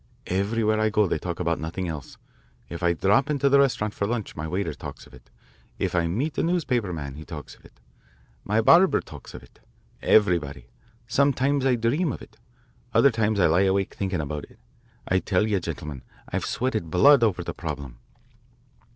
[0.41, 2.17] "Everywhere I go they talk about nothing else.
[2.69, 5.29] If I drop into the restaurant for lunch, my waiter talks of it.
[5.77, 7.79] If I meet a newspaper man, he talks of it.
[8.43, 9.59] My barber talks of it
[10.01, 10.65] everybody.
[11.07, 12.35] Sometimes I dream of it;
[12.95, 14.57] other times I lie awake thinking about it.
[15.07, 17.99] I tell you, gentlemen, I've sweated blood over this problem."